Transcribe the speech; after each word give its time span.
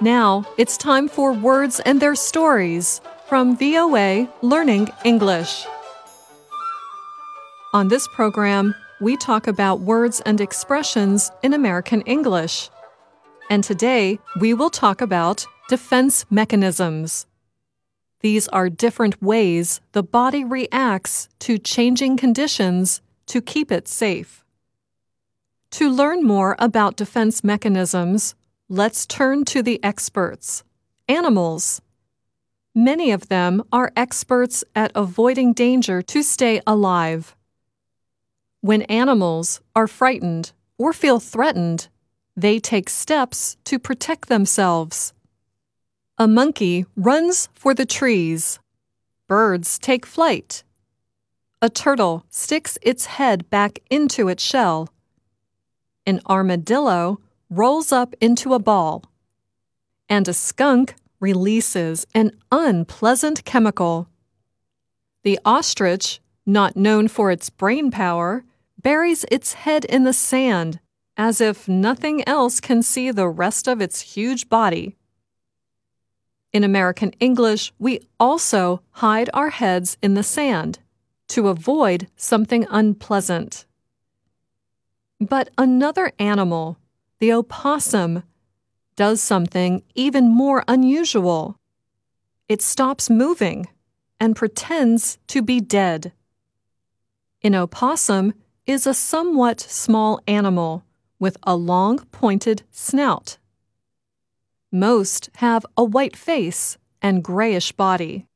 Now 0.00 0.44
it's 0.58 0.76
time 0.76 1.08
for 1.08 1.32
Words 1.32 1.80
and 1.80 2.00
Their 2.00 2.14
Stories 2.14 3.00
from 3.26 3.56
VOA 3.56 4.28
Learning 4.42 4.88
English. 5.04 5.64
On 7.72 7.88
this 7.88 8.08
program, 8.08 8.74
we 9.00 9.16
talk 9.16 9.46
about 9.46 9.80
words 9.80 10.20
and 10.22 10.40
expressions 10.40 11.30
in 11.42 11.54
American 11.54 12.00
English. 12.02 12.68
And 13.48 13.62
today, 13.62 14.18
we 14.40 14.54
will 14.54 14.70
talk 14.70 15.00
about 15.00 15.46
defense 15.68 16.26
mechanisms. 16.30 17.26
These 18.24 18.48
are 18.48 18.68
different 18.68 19.22
ways 19.22 19.80
the 19.92 20.02
body 20.02 20.42
reacts 20.42 21.28
to 21.46 21.58
changing 21.58 22.16
conditions 22.16 23.00
to 23.26 23.40
keep 23.40 23.70
it 23.70 23.86
safe. 23.86 24.44
To 25.72 25.88
learn 25.88 26.24
more 26.24 26.56
about 26.58 26.96
defense 26.96 27.44
mechanisms, 27.44 28.34
Let's 28.70 29.06
turn 29.06 29.44
to 29.46 29.62
the 29.62 29.78
experts 29.84 30.64
animals. 31.06 31.80
Many 32.74 33.12
of 33.12 33.28
them 33.28 33.62
are 33.70 33.92
experts 33.94 34.64
at 34.74 34.90
avoiding 34.96 35.52
danger 35.52 36.02
to 36.02 36.24
stay 36.24 36.60
alive. 36.66 37.36
When 38.62 38.82
animals 38.82 39.60
are 39.76 39.86
frightened 39.86 40.50
or 40.76 40.92
feel 40.92 41.20
threatened, 41.20 41.86
they 42.34 42.58
take 42.58 42.90
steps 42.90 43.58
to 43.64 43.78
protect 43.78 44.28
themselves. 44.28 45.13
A 46.16 46.28
monkey 46.28 46.86
runs 46.94 47.48
for 47.54 47.74
the 47.74 47.84
trees. 47.84 48.60
Birds 49.26 49.80
take 49.80 50.06
flight. 50.06 50.62
A 51.60 51.68
turtle 51.68 52.24
sticks 52.28 52.78
its 52.82 53.06
head 53.06 53.50
back 53.50 53.80
into 53.90 54.28
its 54.28 54.42
shell. 54.42 54.88
An 56.06 56.20
armadillo 56.28 57.18
rolls 57.50 57.90
up 57.90 58.14
into 58.20 58.54
a 58.54 58.60
ball, 58.60 59.04
and 60.08 60.28
a 60.28 60.34
skunk 60.34 60.94
releases 61.18 62.06
an 62.14 62.30
unpleasant 62.52 63.44
chemical. 63.44 64.08
The 65.24 65.40
ostrich, 65.44 66.20
not 66.46 66.76
known 66.76 67.08
for 67.08 67.32
its 67.32 67.50
brain 67.50 67.90
power, 67.90 68.44
buries 68.80 69.24
its 69.32 69.54
head 69.54 69.84
in 69.84 70.04
the 70.04 70.12
sand 70.12 70.78
as 71.16 71.40
if 71.40 71.68
nothing 71.68 72.26
else 72.28 72.60
can 72.60 72.82
see 72.82 73.10
the 73.10 73.28
rest 73.28 73.66
of 73.66 73.80
its 73.80 74.00
huge 74.00 74.48
body. 74.48 74.96
In 76.54 76.62
American 76.62 77.10
English, 77.18 77.72
we 77.80 77.98
also 78.20 78.80
hide 78.92 79.28
our 79.34 79.50
heads 79.50 79.98
in 80.00 80.14
the 80.14 80.22
sand 80.22 80.78
to 81.26 81.48
avoid 81.48 82.06
something 82.14 82.64
unpleasant. 82.70 83.66
But 85.20 85.50
another 85.58 86.12
animal 86.20 86.78
the 87.18 87.32
opossum 87.32 88.22
does 88.94 89.20
something 89.20 89.82
even 89.96 90.30
more 90.30 90.62
unusual. 90.68 91.58
It 92.48 92.62
stops 92.62 93.10
moving 93.10 93.66
and 94.20 94.36
pretends 94.36 95.18
to 95.28 95.42
be 95.42 95.60
dead. 95.60 96.12
An 97.42 97.56
opossum 97.56 98.32
is 98.64 98.86
a 98.86 98.94
somewhat 98.94 99.60
small 99.60 100.20
animal 100.28 100.84
with 101.18 101.36
a 101.42 101.56
long 101.56 101.98
pointed 102.12 102.62
snout. 102.70 103.38
Most 104.74 105.30
have 105.36 105.64
a 105.76 105.84
white 105.84 106.16
face 106.16 106.78
and 107.00 107.22
grayish 107.22 107.70
body. 107.70 108.26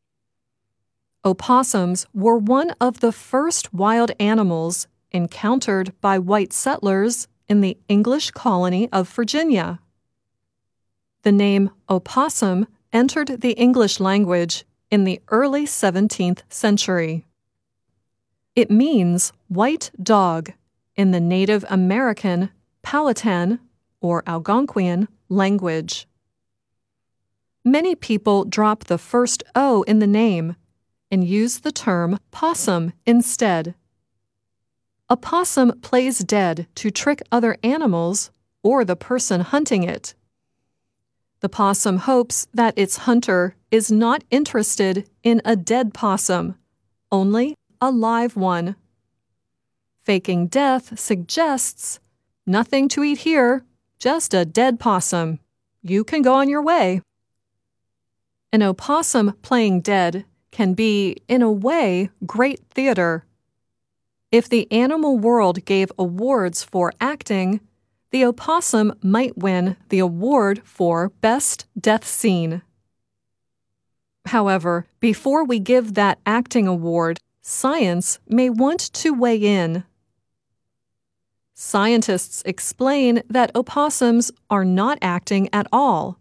Opossums 1.25 2.07
were 2.15 2.39
one 2.39 2.71
of 2.81 3.01
the 3.01 3.11
first 3.11 3.75
wild 3.75 4.13
animals 4.21 4.87
encountered 5.11 5.93
by 6.01 6.17
white 6.21 6.53
settlers 6.53 7.27
in 7.49 7.61
the 7.61 7.77
English 7.89 8.31
colony 8.31 8.89
of 8.93 9.09
Virginia. 9.09 9.81
The 11.23 11.33
name 11.33 11.71
opossum 11.91 12.69
entered 12.93 13.41
the 13.41 13.55
English 13.55 13.99
language 13.99 14.65
in 14.93 15.03
the 15.03 15.21
early 15.31 15.67
17th 15.67 16.43
century. 16.49 17.27
It 18.55 18.71
means 18.71 19.33
white 19.49 19.91
dog 20.01 20.53
in 20.95 21.11
the 21.11 21.21
Native 21.21 21.65
American 21.69 22.51
Powhatan 22.83 23.59
or 24.01 24.23
Algonquian 24.23 25.09
language. 25.29 26.07
Many 27.71 27.95
people 27.95 28.47
drop 28.47 28.85
the 28.85 28.97
first 28.97 29.45
O 29.55 29.83
in 29.83 29.99
the 29.99 30.07
name 30.07 30.57
and 31.11 31.23
use 31.23 31.59
the 31.59 31.71
term 31.71 32.19
possum 32.31 32.95
instead. 33.05 33.75
A 35.11 35.19
possum 35.19 35.79
plays 35.83 36.21
dead 36.21 36.67
to 36.77 36.91
trick 36.91 37.21
other 37.31 37.59
animals 37.63 38.31
or 38.63 38.87
the 38.87 38.97
person 38.97 39.43
hunting 39.43 39.83
it. 39.83 40.15
The 41.41 41.51
possum 41.51 41.99
hopes 41.99 42.49
that 42.55 42.73
its 42.79 43.05
hunter 43.09 43.55
is 43.71 43.93
not 43.93 44.25
interested 44.31 45.07
in 45.23 45.43
a 45.45 45.55
dead 45.55 45.93
possum, 45.93 46.55
only 47.13 47.55
a 47.83 47.91
live 47.91 48.35
one. 48.35 48.77
Faking 50.05 50.47
death 50.47 50.99
suggests 50.99 52.01
nothing 52.47 52.89
to 52.89 53.05
eat 53.05 53.19
here, 53.19 53.63
just 53.99 54.33
a 54.33 54.47
dead 54.47 54.81
possum. 54.81 55.39
You 55.83 56.03
can 56.03 56.23
go 56.23 56.33
on 56.33 56.49
your 56.49 56.63
way. 56.63 57.03
An 58.53 58.63
opossum 58.63 59.35
playing 59.43 59.83
dead 59.83 60.25
can 60.51 60.73
be, 60.73 61.17
in 61.29 61.43
a 61.43 61.53
way, 61.53 62.09
great 62.25 62.61
theater. 62.71 63.25
If 64.33 64.49
the 64.49 64.71
animal 64.73 65.19
world 65.19 65.65
gave 65.67 65.93
awards 65.99 66.63
for 66.63 66.93
acting, 67.01 67.61
the 68.11 68.25
opossum 68.25 68.95
might 69.03 69.37
win 69.37 69.77
the 69.91 69.99
award 69.99 70.63
for 70.65 71.11
Best 71.21 71.67
Death 71.79 72.07
Scene. 72.07 72.63
However, 74.27 74.87
before 75.01 75.45
we 75.45 75.59
give 75.59 75.95
that 75.95 76.19
acting 76.25 76.67
award, 76.67 77.21
science 77.43 78.19
may 78.27 78.49
want 78.49 78.81
to 78.81 79.13
weigh 79.13 79.37
in. 79.37 79.85
Scientists 81.55 82.43
explain 82.47 83.23
that 83.29 83.51
opossums 83.55 84.31
are 84.49 84.65
not 84.65 84.97
acting 85.03 85.49
at 85.53 85.67
all. 85.71 86.19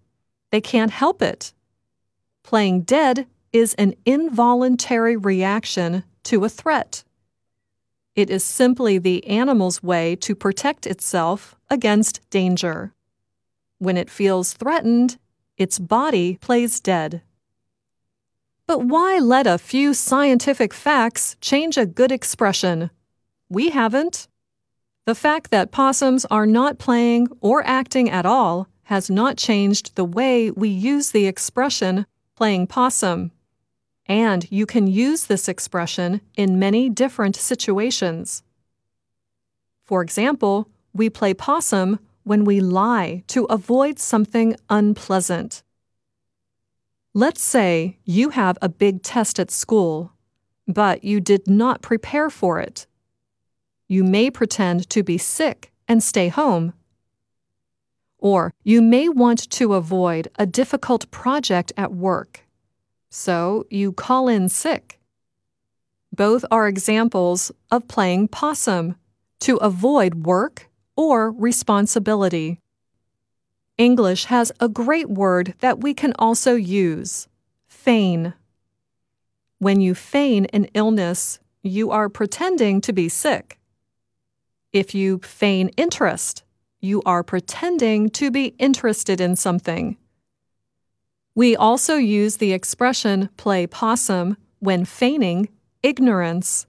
They 0.51 0.61
can't 0.61 0.91
help 0.91 1.21
it. 1.21 1.53
Playing 2.47 2.83
dead 2.83 3.27
is 3.51 3.73
an 3.73 3.93
involuntary 4.05 5.17
reaction 5.17 6.05
to 6.23 6.45
a 6.45 6.49
threat. 6.49 7.03
It 8.15 8.29
is 8.29 8.41
simply 8.41 8.97
the 8.97 9.27
animal's 9.27 9.83
way 9.83 10.15
to 10.21 10.33
protect 10.33 10.87
itself 10.87 11.57
against 11.69 12.21
danger. 12.29 12.93
When 13.79 13.97
it 13.97 14.09
feels 14.09 14.53
threatened, 14.53 15.17
its 15.57 15.77
body 15.77 16.37
plays 16.39 16.79
dead. 16.79 17.21
But 18.65 18.79
why 18.79 19.19
let 19.19 19.45
a 19.45 19.57
few 19.57 19.93
scientific 19.93 20.73
facts 20.73 21.35
change 21.41 21.77
a 21.77 21.85
good 21.85 22.13
expression? 22.13 22.91
We 23.49 23.71
haven't. 23.71 24.29
The 25.03 25.15
fact 25.15 25.51
that 25.51 25.71
possums 25.71 26.23
are 26.31 26.47
not 26.47 26.79
playing 26.79 27.27
or 27.41 27.61
acting 27.67 28.09
at 28.09 28.25
all 28.25 28.69
has 28.83 29.09
not 29.09 29.35
changed 29.35 29.95
the 29.95 30.05
way 30.05 30.49
we 30.49 30.69
use 30.69 31.11
the 31.11 31.27
expression 31.27 32.05
playing 32.37 32.67
possum. 32.67 33.31
And 34.05 34.49
you 34.51 34.65
can 34.65 34.87
use 34.87 35.25
this 35.25 35.49
expression 35.49 36.21
in 36.35 36.59
many 36.59 36.87
different 36.87 37.35
situations. 37.35 38.43
For 39.83 40.01
example, 40.01 40.69
we 40.93 41.09
play 41.09 41.33
possum 41.33 41.99
when 42.23 42.45
we 42.45 42.59
lie 42.59 43.23
to 43.27 43.45
avoid 43.45 43.99
something 43.99 44.55
unpleasant. 44.69 45.63
Let's 47.13 47.41
say 47.41 47.97
you 48.05 48.29
have 48.29 48.57
a 48.61 48.69
big 48.69 49.01
test 49.01 49.39
at 49.39 49.49
school, 49.49 50.11
but 50.67 51.03
you 51.03 51.19
did 51.19 51.47
not 51.47 51.81
prepare 51.81 52.29
for 52.29 52.59
it. 52.59 52.85
You 53.87 54.03
may 54.03 54.29
pretend 54.29 54.89
to 54.91 55.01
be 55.01 55.17
sick 55.17 55.71
and 55.87 56.03
stay 56.03 56.27
home. 56.27 56.73
Or 58.19 58.53
you 58.63 58.81
may 58.81 59.09
want 59.09 59.49
to 59.51 59.73
avoid 59.73 60.29
a 60.39 60.45
difficult 60.45 61.09
project 61.11 61.71
at 61.77 61.93
work 61.93 62.43
so 63.09 63.65
you 63.69 63.91
call 63.91 64.27
in 64.27 64.49
sick. 64.49 64.99
Both 66.11 66.45
are 66.51 66.67
examples 66.67 67.51
of 67.71 67.87
playing 67.87 68.29
possum 68.29 68.95
to 69.39 69.57
avoid 69.57 70.25
work 70.25 70.69
or 70.95 71.31
responsibility. 71.31 72.59
English 73.77 74.25
has 74.25 74.51
a 74.59 74.67
great 74.67 75.09
word 75.09 75.53
that 75.59 75.79
we 75.79 75.93
can 75.93 76.13
also 76.17 76.55
use 76.55 77.27
feign. 77.67 78.33
When 79.59 79.81
you 79.81 79.93
feign 79.93 80.45
an 80.45 80.65
illness, 80.73 81.39
you 81.61 81.91
are 81.91 82.09
pretending 82.09 82.81
to 82.81 82.93
be 82.93 83.09
sick. 83.09 83.59
If 84.73 84.95
you 84.95 85.19
feign 85.19 85.69
interest, 85.77 86.43
you 86.79 87.01
are 87.05 87.23
pretending 87.23 88.09
to 88.11 88.31
be 88.31 88.55
interested 88.59 89.19
in 89.19 89.35
something. 89.35 89.97
We 91.35 91.55
also 91.55 91.95
use 91.95 92.37
the 92.37 92.53
expression 92.53 93.29
play 93.37 93.67
possum 93.67 94.37
when 94.59 94.85
feigning 94.85 95.49
ignorance. 95.83 96.65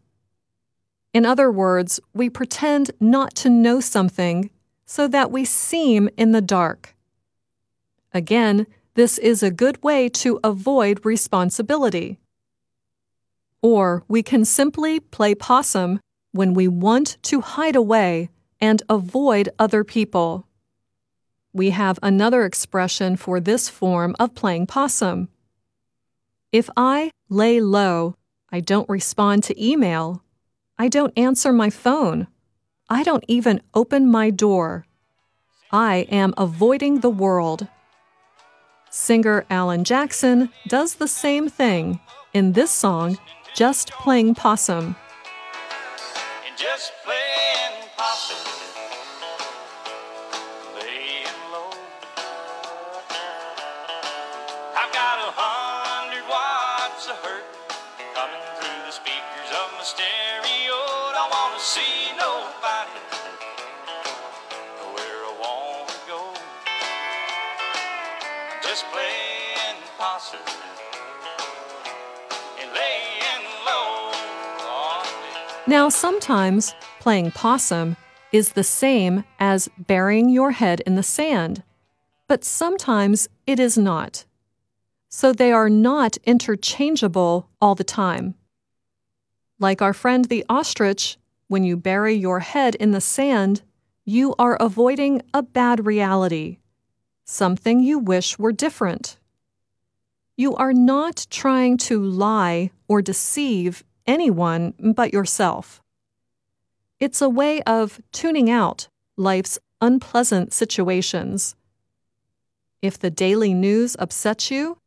In 1.15 1.25
other 1.25 1.51
words, 1.51 2.01
we 2.13 2.29
pretend 2.29 2.91
not 3.01 3.35
to 3.37 3.49
know 3.49 3.81
something 3.81 4.51
so 4.85 5.09
that 5.09 5.31
we 5.31 5.45
seem 5.45 6.09
in 6.17 6.33
the 6.33 6.41
dark. 6.41 6.95
Again, 8.13 8.67
this 8.95 9.19
is 9.19 9.43
a 9.43 9.51
good 9.51 9.83
way 9.83 10.09
to 10.09 10.41
avoid 10.43 11.05
responsibility. 11.05 12.19
Or 13.63 14.05
we 14.09 14.23
can 14.23 14.45
simply 14.45 15.01
play 15.01 15.35
possum 15.35 16.01
when 16.33 16.55
we 16.55 16.69
want 16.69 17.17
to 17.23 17.41
hide 17.41 17.77
away 17.77 18.29
and 18.61 18.83
avoid 18.89 19.49
other 19.59 19.85
people. 19.85 20.47
We 21.53 21.71
have 21.71 21.99
another 22.03 22.45
expression 22.45 23.17
for 23.17 23.41
this 23.41 23.69
form 23.69 24.15
of 24.19 24.35
playing 24.35 24.67
possum. 24.67 25.29
If 26.53 26.71
I 26.77 27.11
lay 27.29 27.61
low, 27.61 28.15
I 28.51 28.61
don't 28.61 28.89
respond 28.89 29.45
to 29.45 29.63
email, 29.63 30.23
I 30.79 30.89
don't 30.89 31.13
answer 31.19 31.53
my 31.53 31.71
phone, 31.71 32.29
I 32.89 33.03
don't 33.03 33.25
even 33.29 33.61
open 33.75 34.11
my 34.11 34.31
door. 34.31 34.87
I 35.71 36.07
am 36.11 36.33
avoiding 36.39 37.01
the 37.01 37.11
world. 37.11 37.69
Singer 38.91 39.45
Alan 39.51 39.85
Jackson 39.85 40.51
does 40.67 40.95
the 40.95 41.09
same 41.09 41.51
thing 41.51 42.01
in 42.33 42.53
this 42.53 42.71
song, 42.71 43.19
Just 43.55 43.91
Playing 43.91 44.35
Possum. 44.35 44.97
Stereo. 59.89 60.81
Don't 61.17 61.31
wanna 61.33 61.61
see 61.75 62.13
nobody 62.25 63.01
where 64.93 65.21
I 65.31 65.35
wanna 65.45 65.99
go. 66.13 66.23
Just 68.63 68.85
playing 68.93 69.79
and 72.61 72.69
laying 72.81 73.45
low. 73.65 74.13
Now, 75.67 75.89
sometimes 75.89 76.75
playing 77.01 77.31
possum 77.31 77.97
is 78.31 78.53
the 78.53 78.65
same 78.65 79.25
as 79.41 79.71
burying 79.79 80.29
your 80.29 80.51
head 80.51 80.81
in 80.87 80.97
the 80.97 81.03
sand, 81.03 81.63
but 82.27 82.45
sometimes 82.45 83.29
it 83.47 83.59
is 83.59 83.79
not. 83.79 84.27
So 85.09 85.33
they 85.33 85.51
are 85.51 85.71
not 85.71 86.19
interchangeable 86.25 87.49
all 87.63 87.75
the 87.75 87.85
time. 87.85 88.35
Like 89.59 89.83
our 89.83 89.93
friend 89.93 90.25
the 90.27 90.45
ostrich, 90.49 91.19
when 91.49 91.65
you 91.65 91.77
bury 91.77 92.15
your 92.15 92.41
head 92.41 92.75
in 92.77 92.93
the 92.93 93.01
sand, 93.01 93.63
you 94.05 94.35
are 94.39 94.57
avoiding 94.61 95.23
a 95.35 95.43
bad 95.43 95.85
reality, 95.85 96.59
something 97.25 97.81
you 97.81 97.99
wish 97.99 98.39
were 98.39 98.53
different. 98.53 99.17
You 100.37 100.55
are 100.55 100.73
not 100.73 101.27
trying 101.31 101.77
to 101.79 102.01
lie 102.01 102.71
or 102.87 103.03
deceive 103.03 103.83
anyone 104.07 104.75
but 104.79 105.13
yourself. 105.13 105.83
It's 107.01 107.21
a 107.21 107.29
way 107.29 107.61
of 107.63 108.01
tuning 108.13 108.49
out 108.49 108.89
life's 109.17 109.59
unpleasant 109.81 110.53
situations. 110.53 111.57
If 112.81 112.99
the 112.99 113.11
daily 113.11 113.55
news 113.55 113.97
upsets 113.99 114.51
you, 114.51 114.79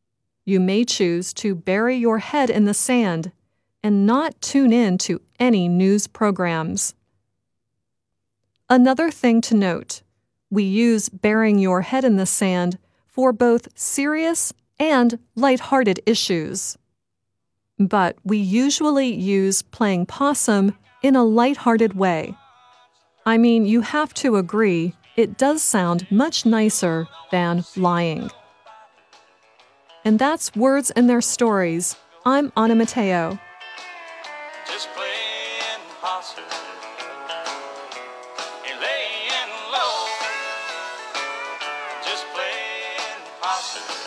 you 0.45 0.59
may 0.59 0.85
choose 0.85 1.33
to 1.33 1.53
bury 1.53 1.97
your 1.97 2.19
head 2.19 2.49
in 2.49 2.63
the 2.65 2.73
sand 2.73 3.33
and 3.83 4.05
not 4.05 4.39
tune 4.41 4.71
in 4.71 4.97
to 4.99 5.21
any 5.39 5.67
news 5.67 6.07
programs. 6.07 6.93
Another 8.69 9.11
thing 9.11 9.41
to 9.41 9.55
note 9.55 10.01
we 10.49 10.63
use 10.63 11.09
burying 11.09 11.59
your 11.59 11.81
head 11.81 12.03
in 12.03 12.17
the 12.17 12.25
sand 12.25 12.77
for 13.07 13.31
both 13.31 13.67
serious 13.77 14.53
and 14.79 15.17
light-hearted 15.35 16.01
issues. 16.05 16.77
But 17.79 18.17
we 18.23 18.37
usually 18.37 19.13
use 19.13 19.61
playing 19.61 20.05
possum 20.05 20.77
in 21.01 21.15
a 21.15 21.23
light-hearted 21.23 21.93
way. 21.93 22.35
I 23.25 23.37
mean, 23.37 23.65
you 23.65 23.81
have 23.81 24.13
to 24.15 24.35
agree, 24.35 24.95
it 25.15 25.37
does 25.37 25.61
sound 25.61 26.05
much 26.11 26.45
nicer 26.45 27.07
than 27.31 27.63
lying. 27.75 28.29
And 30.03 30.17
that's 30.17 30.55
Words 30.55 30.91
and 30.91 31.09
Their 31.09 31.21
Stories. 31.21 31.95
I'm 32.25 32.51
Anna 32.57 32.75
Matteo. 32.75 33.39